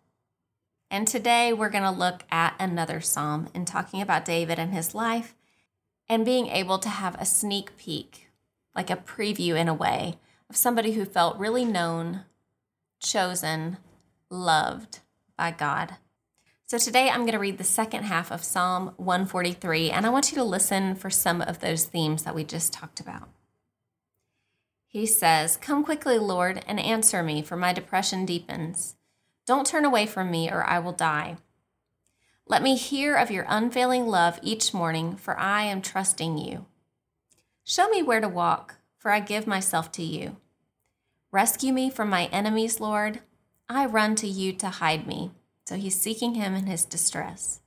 And 0.91 1.07
today 1.07 1.53
we're 1.53 1.69
going 1.69 1.85
to 1.85 1.91
look 1.91 2.23
at 2.31 2.55
another 2.59 3.01
Psalm 3.01 3.49
in 3.55 3.65
talking 3.65 4.01
about 4.01 4.25
David 4.25 4.59
and 4.59 4.73
his 4.73 4.95
life 4.95 5.35
and 6.09 6.25
being 6.25 6.47
able 6.47 6.79
to 6.79 6.89
have 6.89 7.15
a 7.21 7.27
sneak 7.27 7.77
peek, 7.77 8.29
like 8.75 8.89
a 8.89 8.97
preview 8.97 9.55
in 9.55 9.69
a 9.69 9.75
way, 9.75 10.17
of 10.49 10.57
somebody 10.57 10.93
who 10.93 11.05
felt 11.05 11.39
really 11.39 11.65
known, 11.65 12.23
chosen, 13.01 13.77
loved 14.31 15.01
by 15.37 15.51
God. 15.51 15.97
So 16.67 16.79
today 16.79 17.11
I'm 17.11 17.21
going 17.21 17.33
to 17.33 17.39
read 17.39 17.59
the 17.59 17.65
second 17.65 18.05
half 18.05 18.31
of 18.31 18.45
Psalm 18.45 18.93
143, 18.97 19.91
and 19.91 20.07
I 20.07 20.11
want 20.11 20.31
you 20.31 20.37
to 20.37 20.45
listen 20.45 20.95
for 20.95 21.11
some 21.11 21.43
of 21.43 21.61
those 21.61 21.85
themes 21.85 22.25
that 22.25 22.35
we 22.35 22.45
just 22.45 22.73
talked 22.73 23.01
about. 23.01 23.29
He 24.87 25.05
says, 25.05 25.59
Come 25.59 25.85
quickly, 25.85 26.19
Lord, 26.19 26.65
and 26.67 26.81
answer 26.81 27.23
me, 27.23 27.43
for 27.43 27.57
my 27.57 27.75
depression 27.75 28.25
deepens. 28.25 28.97
Don't 29.49 29.67
turn 29.67 29.87
away 29.87 30.05
from 30.05 30.31
me, 30.31 30.51
or 30.51 30.63
I 30.63 30.79
will 30.79 30.93
die. 30.93 31.39
Let 32.47 32.63
me 32.63 32.77
hear 32.77 33.17
of 33.17 33.31
your 33.31 33.47
unfailing 33.49 34.07
love 34.07 34.39
each 34.43 34.75
morning, 34.75 35.17
for 35.17 35.39
I 35.39 35.63
am 35.63 35.81
trusting 35.81 36.37
you. 36.37 36.67
Show 37.65 37.89
me 37.89 38.03
where 38.03 38.21
to 38.21 38.29
walk, 38.29 38.75
for 38.99 39.11
I 39.11 39.21
give 39.21 39.47
myself 39.47 39.91
to 39.93 40.03
you. 40.03 40.37
Rescue 41.33 41.73
me 41.73 41.89
from 41.89 42.11
my 42.11 42.27
enemies, 42.27 42.79
Lord. 42.79 43.21
I 43.71 43.87
run 43.87 44.17
to 44.17 44.27
you 44.27 44.53
to 44.53 44.69
hide 44.69 45.07
me. 45.07 45.31
So 45.65 45.77
he's 45.77 45.99
seeking 45.99 46.35
him 46.35 46.55
in 46.55 46.67
his 46.67 46.85
distress. 46.85 47.61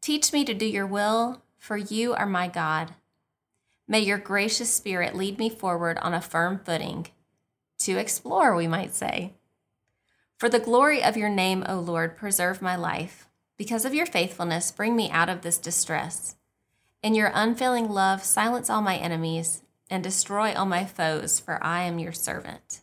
Teach 0.00 0.32
me 0.32 0.42
to 0.46 0.54
do 0.54 0.64
your 0.64 0.86
will, 0.86 1.42
for 1.58 1.76
you 1.76 2.14
are 2.14 2.24
my 2.24 2.48
God. 2.48 2.94
May 3.86 4.00
your 4.00 4.16
gracious 4.16 4.72
spirit 4.72 5.14
lead 5.14 5.38
me 5.38 5.50
forward 5.50 5.98
on 5.98 6.14
a 6.14 6.22
firm 6.22 6.60
footing, 6.64 7.08
to 7.80 7.98
explore, 7.98 8.56
we 8.56 8.66
might 8.66 8.94
say. 8.94 9.34
For 10.38 10.48
the 10.48 10.60
glory 10.60 11.02
of 11.02 11.16
your 11.16 11.28
name, 11.28 11.64
O 11.68 11.80
Lord, 11.80 12.16
preserve 12.16 12.62
my 12.62 12.76
life. 12.76 13.28
Because 13.56 13.84
of 13.84 13.92
your 13.92 14.06
faithfulness, 14.06 14.70
bring 14.70 14.94
me 14.94 15.10
out 15.10 15.28
of 15.28 15.42
this 15.42 15.58
distress. 15.58 16.36
In 17.02 17.16
your 17.16 17.32
unfailing 17.34 17.88
love, 17.88 18.22
silence 18.22 18.70
all 18.70 18.80
my 18.80 18.96
enemies 18.96 19.62
and 19.90 20.02
destroy 20.02 20.54
all 20.54 20.66
my 20.66 20.84
foes, 20.84 21.40
for 21.40 21.62
I 21.64 21.82
am 21.82 21.98
your 21.98 22.12
servant. 22.12 22.82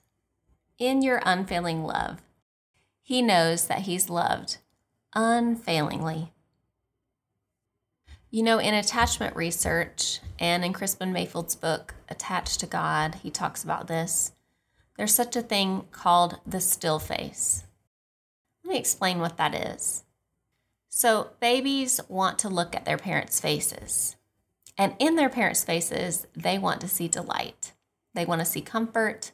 In 0.77 1.01
your 1.01 1.21
unfailing 1.25 1.83
love, 1.83 2.21
he 3.01 3.21
knows 3.21 3.67
that 3.67 3.81
he's 3.81 4.09
loved 4.09 4.57
unfailingly. 5.13 6.33
You 8.29 8.43
know, 8.43 8.59
in 8.59 8.73
attachment 8.73 9.33
research 9.33 10.19
and 10.39 10.65
in 10.65 10.73
Crispin 10.73 11.13
Mayfield's 11.13 11.55
book, 11.55 11.95
Attached 12.09 12.59
to 12.59 12.65
God, 12.65 13.15
he 13.23 13.31
talks 13.31 13.63
about 13.63 13.87
this. 13.87 14.33
There's 14.97 15.13
such 15.13 15.35
a 15.35 15.41
thing 15.41 15.85
called 15.91 16.39
the 16.45 16.61
still 16.61 16.99
face. 16.99 17.63
Let 18.63 18.73
me 18.73 18.79
explain 18.79 19.19
what 19.19 19.37
that 19.37 19.53
is. 19.53 20.03
So, 20.89 21.31
babies 21.39 21.99
want 22.07 22.39
to 22.39 22.49
look 22.49 22.75
at 22.75 22.85
their 22.85 22.97
parents' 22.97 23.39
faces. 23.39 24.15
And 24.77 24.95
in 24.97 25.15
their 25.15 25.29
parents' 25.29 25.63
faces, 25.63 26.27
they 26.35 26.57
want 26.57 26.81
to 26.81 26.87
see 26.87 27.07
delight. 27.07 27.73
They 28.13 28.25
want 28.25 28.39
to 28.39 28.45
see 28.45 28.61
comfort. 28.61 29.31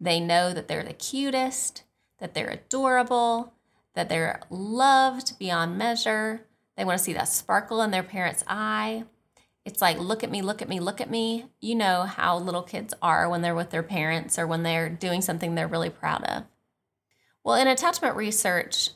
They 0.00 0.18
know 0.18 0.52
that 0.52 0.66
they're 0.66 0.82
the 0.82 0.94
cutest 0.94 1.84
that 2.18 2.34
they're 2.34 2.48
adorable, 2.48 3.52
that 3.94 4.08
they're 4.08 4.40
loved 4.50 5.38
beyond 5.38 5.76
measure. 5.76 6.46
They 6.76 6.84
want 6.84 6.98
to 6.98 7.04
see 7.04 7.12
that 7.12 7.28
sparkle 7.28 7.82
in 7.82 7.90
their 7.90 8.02
parent's 8.02 8.44
eye. 8.46 9.04
It's 9.64 9.80
like, 9.80 9.98
look 9.98 10.22
at 10.22 10.30
me, 10.30 10.42
look 10.42 10.60
at 10.60 10.68
me, 10.68 10.78
look 10.78 11.00
at 11.00 11.10
me. 11.10 11.46
You 11.60 11.74
know 11.74 12.02
how 12.02 12.38
little 12.38 12.62
kids 12.62 12.92
are 13.00 13.28
when 13.28 13.40
they're 13.40 13.54
with 13.54 13.70
their 13.70 13.82
parents 13.82 14.38
or 14.38 14.46
when 14.46 14.62
they're 14.62 14.90
doing 14.90 15.22
something 15.22 15.54
they're 15.54 15.66
really 15.66 15.90
proud 15.90 16.22
of. 16.24 16.44
Well, 17.42 17.56
in 17.56 17.66
attachment 17.66 18.16
research, 18.16 18.90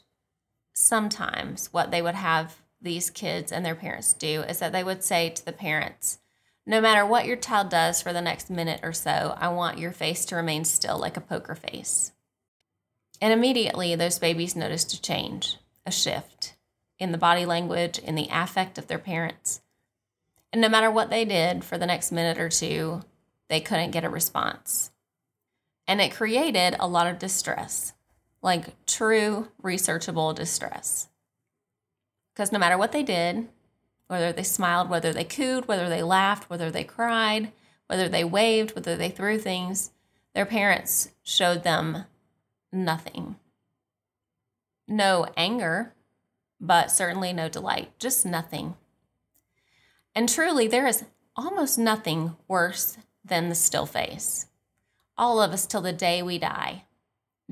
sometimes 0.75 1.73
what 1.73 1.91
they 1.91 2.03
would 2.03 2.15
have 2.15 2.57
these 2.81 3.11
kids 3.11 3.51
and 3.51 3.65
their 3.65 3.75
parents 3.75 4.13
do 4.13 4.43
is 4.43 4.59
that 4.59 4.73
they 4.73 4.85
would 4.85 5.03
say 5.03 5.31
to 5.31 5.45
the 5.45 5.53
parents, 5.53 6.19
no 6.67 6.81
matter 6.83 7.05
what 7.05 7.25
your 7.25 7.37
child 7.37 7.71
does 7.71 8.03
for 8.03 8.13
the 8.13 8.21
next 8.21 8.51
minute 8.51 8.81
or 8.83 8.93
so, 8.93 9.35
I 9.39 9.49
want 9.49 9.79
your 9.79 9.91
face 9.91 10.27
to 10.27 10.37
remain 10.37 10.65
still 10.65 10.99
like 10.99 11.17
a 11.17 11.23
poker 11.23 11.55
face. 11.55 12.13
And 13.23 13.33
immediately, 13.33 13.95
those 13.95 14.19
babies 14.19 14.55
noticed 14.55 14.93
a 14.93 15.01
change, 15.01 15.57
a 15.87 15.91
shift 15.91 16.55
in 16.99 17.11
the 17.11 17.19
body 17.19 17.47
language, 17.47 17.99
in 17.99 18.15
the 18.15 18.29
affect 18.31 18.77
of 18.77 18.87
their 18.87 18.99
parents. 18.99 19.63
And 20.53 20.63
no 20.63 20.69
matter 20.69 20.91
what 20.91 21.11
they 21.11 21.25
did 21.25 21.65
for 21.65 21.77
the 21.77 21.87
next 21.87 22.11
minute 22.11 22.39
or 22.39 22.49
two, 22.49 23.03
they 23.49 23.61
couldn't 23.61 23.91
get 23.91 24.05
a 24.05 24.09
response. 24.09 24.91
And 25.87 26.01
it 26.01 26.15
created 26.15 26.77
a 26.79 26.89
lot 26.89 27.07
of 27.07 27.19
distress, 27.19 27.93
like 28.43 28.85
true 28.87 29.49
researchable 29.63 30.35
distress. 30.35 31.09
Because 32.33 32.53
no 32.53 32.59
matter 32.59 32.79
what 32.79 32.93
they 32.93 33.03
did, 33.03 33.49
whether 34.07 34.33
they 34.33 34.43
smiled, 34.43 34.89
whether 34.89 35.13
they 35.13 35.25
cooed, 35.25 35.67
whether 35.69 35.89
they 35.89 36.03
laughed, 36.03 36.49
whether 36.49 36.71
they 36.71 36.85
cried, 36.85 37.53
whether 37.87 38.09
they 38.09 38.25
waved, 38.25 38.75
whether 38.75 38.97
they 38.97 39.11
threw 39.11 39.39
things, 39.39 39.91
their 40.35 40.47
parents 40.47 41.11
showed 41.23 41.63
them 41.63 42.05
nothing. 42.73 43.37
No 44.87 45.27
anger, 45.37 45.95
but 46.61 46.91
certainly 46.91 47.33
no 47.33 47.49
delight, 47.49 47.91
just 47.99 48.25
nothing. 48.25 48.77
And 50.19 50.29
truly, 50.29 50.67
there 50.67 50.89
is 50.89 51.05
almost 51.37 51.79
nothing 51.79 52.35
worse 52.49 52.99
than 53.25 53.49
the 53.49 53.55
still 53.55 53.87
face. 53.87 54.47
All 55.17 55.41
of 55.41 55.53
us, 55.53 55.65
till 55.65 55.81
the 55.81 55.93
day 55.93 56.25
we 56.25 56.39
die, 56.39 56.87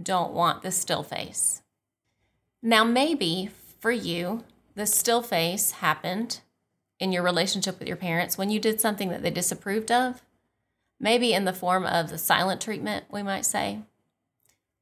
don't 0.02 0.32
want 0.32 0.62
the 0.62 0.72
still 0.72 1.04
face. 1.04 1.62
Now, 2.60 2.82
maybe 2.82 3.50
for 3.78 3.92
you, 3.92 4.42
the 4.74 4.84
still 4.84 5.22
face 5.22 5.70
happened 5.78 6.40
in 6.98 7.12
your 7.12 7.22
relationship 7.22 7.78
with 7.78 7.86
your 7.86 7.96
parents 7.96 8.36
when 8.36 8.50
you 8.50 8.58
did 8.58 8.80
something 8.80 9.10
that 9.10 9.22
they 9.22 9.30
disapproved 9.30 9.92
of, 9.92 10.22
maybe 10.98 11.32
in 11.32 11.44
the 11.44 11.52
form 11.52 11.86
of 11.86 12.08
the 12.08 12.18
silent 12.18 12.60
treatment, 12.60 13.04
we 13.12 13.22
might 13.22 13.46
say 13.46 13.82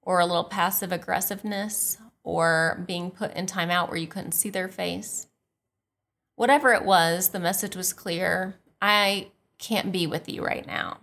or 0.01 0.21
a 0.21 0.27
little 0.27 0.45
passive 0.45 0.91
aggressiveness 0.91 1.99
or 2.23 2.83
being 2.87 3.11
put 3.11 3.35
in 3.35 3.45
timeout 3.45 3.91
where 3.91 3.99
you 3.99 4.07
couldn't 4.07 4.33
see 4.33 4.49
their 4.49 4.69
face. 4.69 5.27
Whatever 6.37 6.73
it 6.73 6.85
was, 6.85 7.29
the 7.29 7.41
message 7.41 7.77
was 7.77 7.93
clear 7.93 8.57
I 8.81 9.29
can't 9.59 9.93
be 9.93 10.07
with 10.07 10.29
you 10.29 10.45
right 10.45 10.67
now. 10.67 10.99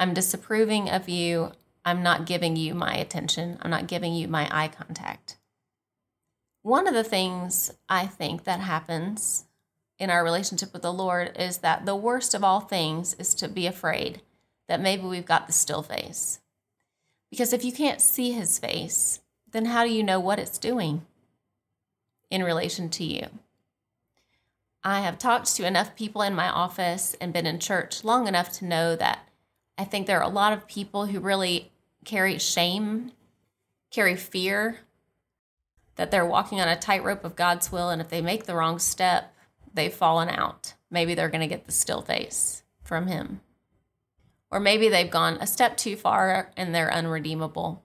I'm 0.00 0.14
disapproving 0.14 0.88
of 0.90 1.08
you. 1.08 1.52
I'm 1.84 2.02
not 2.02 2.26
giving 2.26 2.56
you 2.56 2.74
my 2.74 2.94
attention. 2.94 3.58
I'm 3.62 3.70
not 3.70 3.86
giving 3.86 4.14
you 4.14 4.28
my 4.28 4.48
eye 4.50 4.68
contact. 4.68 5.38
One 6.62 6.86
of 6.86 6.94
the 6.94 7.04
things 7.04 7.70
I 7.88 8.06
think 8.06 8.44
that 8.44 8.60
happens 8.60 9.46
in 9.98 10.10
our 10.10 10.22
relationship 10.22 10.72
with 10.72 10.82
the 10.82 10.92
Lord 10.92 11.36
is 11.38 11.58
that 11.58 11.86
the 11.86 11.96
worst 11.96 12.34
of 12.34 12.44
all 12.44 12.60
things 12.60 13.14
is 13.14 13.34
to 13.34 13.48
be 13.48 13.66
afraid 13.66 14.20
that 14.68 14.80
maybe 14.80 15.04
we've 15.04 15.24
got 15.24 15.46
the 15.46 15.52
still 15.52 15.82
face 15.82 16.40
because 17.30 17.52
if 17.52 17.64
you 17.64 17.72
can't 17.72 18.00
see 18.00 18.32
his 18.32 18.58
face, 18.58 19.20
then 19.50 19.66
how 19.66 19.84
do 19.84 19.90
you 19.90 20.02
know 20.02 20.20
what 20.20 20.38
it's 20.38 20.58
doing 20.58 21.02
in 22.30 22.42
relation 22.42 22.88
to 22.90 23.04
you? 23.04 23.26
I 24.84 25.00
have 25.00 25.18
talked 25.18 25.54
to 25.56 25.66
enough 25.66 25.96
people 25.96 26.22
in 26.22 26.34
my 26.34 26.48
office 26.48 27.14
and 27.20 27.32
been 27.32 27.46
in 27.46 27.58
church 27.58 28.04
long 28.04 28.28
enough 28.28 28.52
to 28.58 28.64
know 28.64 28.96
that 28.96 29.28
I 29.76 29.84
think 29.84 30.06
there 30.06 30.18
are 30.18 30.28
a 30.28 30.28
lot 30.28 30.52
of 30.52 30.66
people 30.66 31.06
who 31.06 31.20
really 31.20 31.72
carry 32.04 32.38
shame, 32.38 33.12
carry 33.90 34.16
fear, 34.16 34.78
that 35.96 36.10
they're 36.10 36.24
walking 36.24 36.60
on 36.60 36.68
a 36.68 36.76
tightrope 36.76 37.24
of 37.24 37.36
God's 37.36 37.70
will, 37.72 37.90
and 37.90 38.00
if 38.00 38.08
they 38.08 38.20
make 38.20 38.44
the 38.44 38.54
wrong 38.54 38.78
step, 38.78 39.34
they've 39.74 39.92
fallen 39.92 40.28
out. 40.28 40.74
Maybe 40.90 41.14
they're 41.14 41.28
going 41.28 41.42
to 41.42 41.46
get 41.46 41.66
the 41.66 41.72
still 41.72 42.02
face 42.02 42.62
from 42.82 43.08
Him. 43.08 43.40
Or 44.50 44.60
maybe 44.60 44.88
they've 44.88 45.10
gone 45.10 45.38
a 45.40 45.46
step 45.46 45.76
too 45.76 45.96
far 45.96 46.50
and 46.56 46.74
they're 46.74 46.92
unredeemable. 46.92 47.84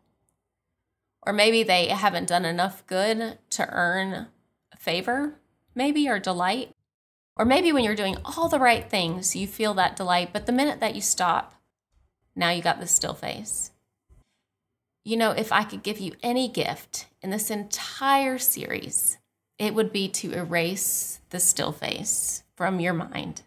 Or 1.23 1.33
maybe 1.33 1.63
they 1.63 1.87
haven't 1.87 2.29
done 2.29 2.45
enough 2.45 2.85
good 2.87 3.37
to 3.49 3.69
earn 3.69 4.27
favor, 4.77 5.39
maybe, 5.75 6.07
or 6.07 6.19
delight. 6.19 6.73
Or 7.35 7.45
maybe 7.45 7.71
when 7.71 7.83
you're 7.83 7.95
doing 7.95 8.17
all 8.23 8.47
the 8.47 8.59
right 8.59 8.87
things, 8.89 9.35
you 9.35 9.47
feel 9.47 9.73
that 9.73 9.95
delight, 9.95 10.31
but 10.31 10.45
the 10.45 10.51
minute 10.51 10.79
that 10.79 10.95
you 10.95 11.01
stop, 11.01 11.55
now 12.35 12.51
you 12.51 12.61
got 12.61 12.79
the 12.79 12.87
still 12.87 13.13
face. 13.13 13.71
You 15.03 15.17
know, 15.17 15.31
if 15.31 15.51
I 15.51 15.63
could 15.63 15.83
give 15.83 15.99
you 15.99 16.13
any 16.21 16.47
gift 16.47 17.07
in 17.21 17.29
this 17.29 17.49
entire 17.49 18.37
series, 18.37 19.17
it 19.57 19.73
would 19.73 19.91
be 19.91 20.07
to 20.09 20.33
erase 20.33 21.19
the 21.29 21.39
still 21.39 21.71
face 21.71 22.43
from 22.55 22.79
your 22.79 22.93
mind. 22.93 23.41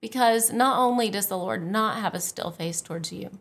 Because 0.00 0.52
not 0.52 0.78
only 0.78 1.08
does 1.08 1.26
the 1.28 1.38
Lord 1.38 1.66
not 1.66 1.98
have 1.98 2.14
a 2.14 2.20
still 2.20 2.50
face 2.50 2.82
towards 2.82 3.12
you, 3.12 3.38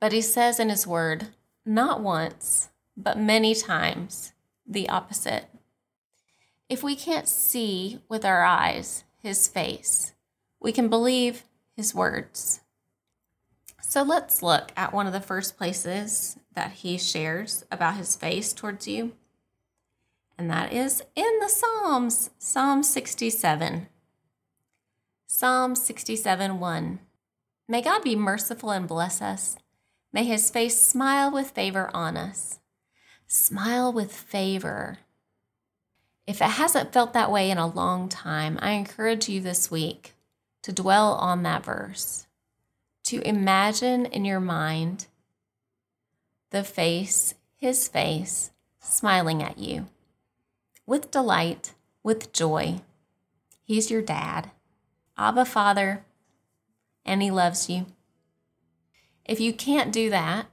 but 0.00 0.12
He 0.12 0.20
says 0.20 0.60
in 0.60 0.68
His 0.68 0.86
Word, 0.86 1.28
not 1.64 2.02
once, 2.02 2.68
but 2.96 3.18
many 3.18 3.54
times, 3.54 4.32
the 4.66 4.88
opposite. 4.88 5.46
If 6.68 6.82
we 6.82 6.96
can't 6.96 7.28
see 7.28 8.00
with 8.08 8.24
our 8.24 8.44
eyes 8.44 9.04
His 9.22 9.48
face, 9.48 10.14
we 10.60 10.72
can 10.72 10.88
believe 10.88 11.44
His 11.76 11.94
words. 11.94 12.60
So 13.80 14.02
let's 14.02 14.42
look 14.42 14.72
at 14.76 14.92
one 14.92 15.06
of 15.06 15.12
the 15.12 15.20
first 15.20 15.56
places 15.56 16.38
that 16.54 16.72
He 16.72 16.98
shares 16.98 17.64
about 17.70 17.96
His 17.96 18.16
face 18.16 18.52
towards 18.52 18.86
you 18.86 19.12
and 20.38 20.48
that 20.48 20.72
is 20.72 21.02
in 21.16 21.38
the 21.40 21.48
Psalms, 21.48 22.30
Psalm 22.38 22.84
67. 22.84 23.88
Psalm 25.26 25.74
67 25.74 26.60
1. 26.60 26.98
May 27.66 27.82
God 27.82 28.02
be 28.02 28.14
merciful 28.14 28.70
and 28.70 28.86
bless 28.86 29.20
us. 29.20 29.56
May 30.12 30.24
his 30.24 30.48
face 30.48 30.80
smile 30.80 31.30
with 31.30 31.50
favor 31.50 31.90
on 31.92 32.16
us. 32.16 32.60
Smile 33.26 33.92
with 33.92 34.12
favor. 34.12 34.98
If 36.28 36.42
it 36.42 36.50
hasn't 36.50 36.92
felt 36.92 37.14
that 37.14 37.32
way 37.32 37.50
in 37.50 37.56
a 37.56 37.66
long 37.66 38.10
time, 38.10 38.58
I 38.60 38.72
encourage 38.72 39.30
you 39.30 39.40
this 39.40 39.70
week 39.70 40.12
to 40.60 40.72
dwell 40.74 41.14
on 41.14 41.42
that 41.44 41.64
verse, 41.64 42.26
to 43.04 43.26
imagine 43.26 44.04
in 44.04 44.26
your 44.26 44.38
mind 44.38 45.06
the 46.50 46.62
face, 46.62 47.32
his 47.56 47.88
face, 47.88 48.50
smiling 48.78 49.42
at 49.42 49.56
you 49.56 49.86
with 50.84 51.10
delight, 51.10 51.72
with 52.02 52.30
joy. 52.34 52.82
He's 53.62 53.90
your 53.90 54.02
dad, 54.02 54.50
Abba 55.16 55.46
Father, 55.46 56.04
and 57.06 57.22
He 57.22 57.30
loves 57.30 57.70
you. 57.70 57.86
If 59.24 59.40
you 59.40 59.54
can't 59.54 59.94
do 59.94 60.10
that, 60.10 60.48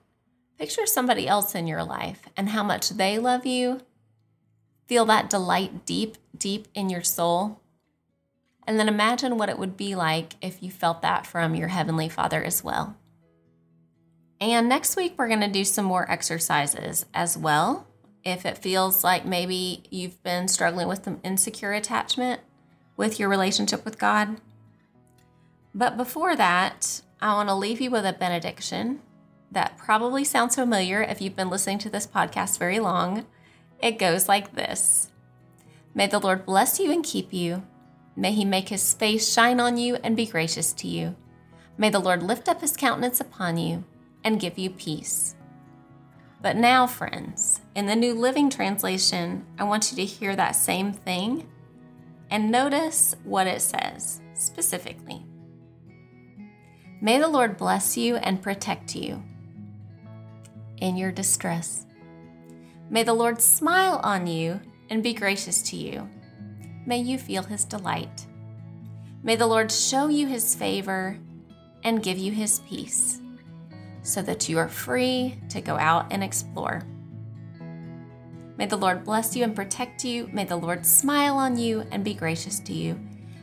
picture 0.57 0.85
somebody 0.85 1.27
else 1.27 1.53
in 1.53 1.67
your 1.67 1.83
life 1.83 2.29
and 2.37 2.49
how 2.49 2.63
much 2.63 2.91
they 2.91 3.19
love 3.19 3.45
you. 3.45 3.81
Feel 4.87 5.05
that 5.05 5.29
delight 5.29 5.85
deep, 5.85 6.17
deep 6.37 6.67
in 6.73 6.89
your 6.89 7.03
soul. 7.03 7.61
And 8.67 8.79
then 8.79 8.87
imagine 8.87 9.37
what 9.37 9.49
it 9.49 9.59
would 9.59 9.77
be 9.77 9.95
like 9.95 10.33
if 10.41 10.61
you 10.61 10.71
felt 10.71 11.01
that 11.01 11.25
from 11.25 11.55
your 11.55 11.69
Heavenly 11.69 12.09
Father 12.09 12.43
as 12.43 12.63
well. 12.63 12.97
And 14.41 14.67
next 14.67 14.95
week, 14.95 15.13
we're 15.17 15.27
going 15.27 15.41
to 15.41 15.47
do 15.47 15.63
some 15.63 15.85
more 15.85 16.09
exercises 16.09 17.05
as 17.13 17.37
well 17.37 17.87
if 18.23 18.45
it 18.45 18.57
feels 18.57 19.03
like 19.03 19.25
maybe 19.25 19.83
you've 19.91 20.21
been 20.23 20.47
struggling 20.47 20.87
with 20.87 21.03
some 21.03 21.19
insecure 21.23 21.73
attachment 21.73 22.41
with 22.97 23.19
your 23.19 23.29
relationship 23.29 23.85
with 23.85 23.99
God. 23.99 24.41
But 25.73 25.95
before 25.95 26.35
that, 26.35 27.01
I 27.21 27.33
want 27.33 27.49
to 27.49 27.55
leave 27.55 27.81
you 27.81 27.91
with 27.91 28.05
a 28.05 28.13
benediction 28.13 29.01
that 29.51 29.77
probably 29.77 30.23
sounds 30.23 30.55
familiar 30.55 31.01
if 31.01 31.21
you've 31.21 31.35
been 31.35 31.49
listening 31.49 31.77
to 31.79 31.89
this 31.89 32.07
podcast 32.07 32.57
very 32.57 32.79
long. 32.79 33.25
It 33.79 33.99
goes 33.99 34.27
like 34.27 34.55
this 34.55 35.11
May 35.93 36.07
the 36.07 36.19
Lord 36.19 36.45
bless 36.45 36.79
you 36.79 36.91
and 36.91 37.03
keep 37.03 37.33
you. 37.33 37.65
May 38.15 38.31
he 38.31 38.45
make 38.45 38.69
his 38.69 38.93
face 38.93 39.31
shine 39.31 39.59
on 39.59 39.77
you 39.77 39.95
and 40.03 40.15
be 40.15 40.25
gracious 40.25 40.73
to 40.73 40.87
you. 40.87 41.15
May 41.77 41.89
the 41.89 41.99
Lord 41.99 42.23
lift 42.23 42.47
up 42.47 42.61
his 42.61 42.77
countenance 42.77 43.19
upon 43.19 43.57
you 43.57 43.83
and 44.23 44.39
give 44.39 44.57
you 44.57 44.69
peace. 44.69 45.35
But 46.41 46.55
now, 46.55 46.87
friends, 46.87 47.61
in 47.75 47.85
the 47.85 47.95
New 47.95 48.13
Living 48.13 48.49
Translation, 48.49 49.45
I 49.57 49.63
want 49.63 49.91
you 49.91 49.97
to 49.97 50.05
hear 50.05 50.35
that 50.35 50.55
same 50.55 50.93
thing 50.93 51.47
and 52.29 52.51
notice 52.51 53.15
what 53.23 53.47
it 53.47 53.61
says 53.61 54.21
specifically. 54.33 55.25
May 57.01 57.19
the 57.19 57.27
Lord 57.27 57.57
bless 57.57 57.97
you 57.97 58.15
and 58.17 58.41
protect 58.41 58.95
you 58.95 59.23
in 60.77 60.97
your 60.97 61.11
distress. 61.11 61.85
May 62.89 63.03
the 63.03 63.13
Lord 63.13 63.41
smile 63.41 63.99
on 64.03 64.27
you 64.27 64.61
and 64.89 65.01
be 65.01 65.13
gracious 65.13 65.61
to 65.63 65.75
you. 65.75 66.07
May 66.85 66.99
you 66.99 67.17
feel 67.17 67.43
his 67.43 67.65
delight. 67.65 68.27
May 69.23 69.35
the 69.35 69.47
Lord 69.47 69.71
show 69.71 70.07
you 70.07 70.27
his 70.27 70.53
favor 70.53 71.17
and 71.83 72.03
give 72.03 72.17
you 72.17 72.31
his 72.31 72.59
peace 72.59 73.21
so 74.03 74.21
that 74.21 74.47
you 74.47 74.59
are 74.59 74.69
free 74.69 75.39
to 75.49 75.61
go 75.61 75.77
out 75.77 76.05
and 76.11 76.23
explore. 76.23 76.83
May 78.57 78.67
the 78.67 78.77
Lord 78.77 79.03
bless 79.03 79.35
you 79.35 79.43
and 79.43 79.55
protect 79.55 80.05
you. 80.05 80.29
May 80.31 80.45
the 80.45 80.55
Lord 80.55 80.85
smile 80.85 81.37
on 81.37 81.57
you 81.57 81.85
and 81.91 82.03
be 82.03 82.13
gracious 82.13 82.59
to 82.61 82.73
you. 82.73 82.99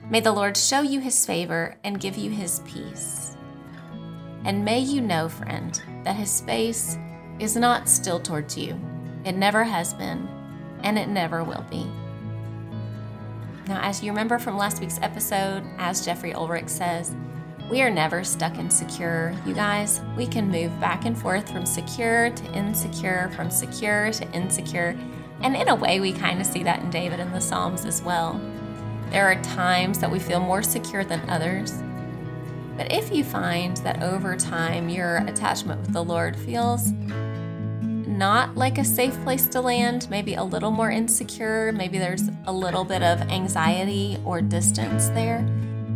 May 0.08 0.20
the 0.20 0.32
Lord 0.32 0.56
show 0.56 0.82
you 0.82 1.00
his 1.00 1.26
favor 1.26 1.76
and 1.82 2.00
give 2.00 2.16
you 2.16 2.30
his 2.30 2.60
peace. 2.60 3.36
And 4.44 4.64
may 4.64 4.78
you 4.78 5.00
know, 5.00 5.28
friend, 5.28 5.82
that 6.04 6.16
his 6.16 6.40
face 6.42 6.96
is 7.38 7.56
not 7.56 7.88
still 7.88 8.20
towards 8.20 8.56
you. 8.56 8.80
It 9.24 9.36
never 9.36 9.64
has 9.64 9.94
been, 9.94 10.28
and 10.82 10.98
it 10.98 11.08
never 11.08 11.44
will 11.44 11.64
be. 11.70 11.86
Now, 13.68 13.80
as 13.80 14.02
you 14.02 14.10
remember 14.10 14.38
from 14.38 14.56
last 14.56 14.80
week's 14.80 14.98
episode, 15.00 15.62
as 15.78 16.04
Jeffrey 16.04 16.34
Ulrich 16.34 16.68
says, 16.68 17.14
we 17.70 17.80
are 17.80 17.90
never 17.90 18.24
stuck 18.24 18.58
in 18.58 18.68
secure, 18.68 19.34
you 19.46 19.54
guys. 19.54 20.00
We 20.16 20.26
can 20.26 20.50
move 20.50 20.78
back 20.80 21.04
and 21.04 21.16
forth 21.16 21.50
from 21.50 21.64
secure 21.64 22.30
to 22.30 22.52
insecure, 22.52 23.30
from 23.36 23.50
secure 23.50 24.10
to 24.12 24.30
insecure. 24.32 24.98
And 25.40 25.56
in 25.56 25.68
a 25.68 25.74
way, 25.74 26.00
we 26.00 26.12
kind 26.12 26.40
of 26.40 26.46
see 26.46 26.62
that 26.64 26.80
in 26.80 26.90
David 26.90 27.20
in 27.20 27.32
the 27.32 27.40
Psalms 27.40 27.84
as 27.84 28.02
well. 28.02 28.40
There 29.10 29.30
are 29.30 29.40
times 29.42 29.98
that 30.00 30.10
we 30.10 30.18
feel 30.18 30.40
more 30.40 30.62
secure 30.62 31.04
than 31.04 31.28
others. 31.30 31.82
But 32.76 32.92
if 32.92 33.12
you 33.12 33.22
find 33.22 33.76
that 33.78 34.02
over 34.02 34.36
time 34.36 34.88
your 34.88 35.18
attachment 35.18 35.80
with 35.82 35.92
the 35.92 36.04
Lord 36.04 36.36
feels 36.36 36.92
not 38.12 38.56
like 38.56 38.78
a 38.78 38.84
safe 38.84 39.14
place 39.24 39.48
to 39.48 39.60
land, 39.60 40.08
maybe 40.10 40.34
a 40.34 40.44
little 40.44 40.70
more 40.70 40.90
insecure, 40.90 41.72
maybe 41.72 41.98
there's 41.98 42.28
a 42.46 42.52
little 42.52 42.84
bit 42.84 43.02
of 43.02 43.20
anxiety 43.22 44.18
or 44.24 44.40
distance 44.40 45.08
there, 45.08 45.44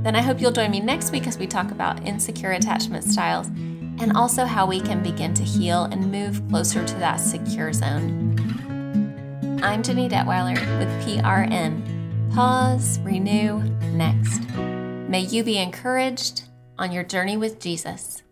then 0.02 0.14
I 0.16 0.22
hope 0.22 0.40
you'll 0.40 0.52
join 0.52 0.70
me 0.70 0.80
next 0.80 1.10
week 1.10 1.26
as 1.26 1.36
we 1.36 1.46
talk 1.46 1.70
about 1.70 2.06
insecure 2.06 2.52
attachment 2.52 3.04
styles 3.04 3.48
and 3.48 4.12
also 4.16 4.44
how 4.44 4.66
we 4.66 4.80
can 4.80 5.02
begin 5.02 5.34
to 5.34 5.42
heal 5.42 5.84
and 5.84 6.12
move 6.12 6.42
closer 6.48 6.84
to 6.84 6.94
that 6.96 7.16
secure 7.16 7.72
zone. 7.72 8.36
I'm 9.62 9.82
Jenny 9.82 10.08
Detweiler 10.08 10.54
with 10.78 10.88
PRN. 11.04 12.34
Pause, 12.34 13.00
renew, 13.00 13.62
next. 13.94 14.48
May 15.08 15.22
you 15.22 15.42
be 15.42 15.58
encouraged 15.58 16.44
on 16.78 16.92
your 16.92 17.04
journey 17.04 17.36
with 17.36 17.58
Jesus. 17.58 18.22